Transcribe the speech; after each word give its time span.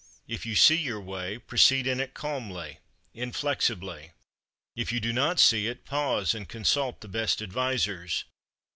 If 0.27 0.47
you 0.47 0.55
see 0.55 0.77
your 0.77 0.99
way, 0.99 1.37
proceed 1.37 1.85
in 1.85 1.99
it 1.99 2.15
calmly, 2.15 2.79
inflexibly. 3.13 4.13
If 4.75 4.91
you 4.91 4.99
do 4.99 5.13
not 5.13 5.39
see 5.39 5.67
it, 5.67 5.85
pause 5.85 6.33
and 6.33 6.49
consult 6.49 7.01
the 7.01 7.07
best 7.07 7.39
advisers. 7.39 8.23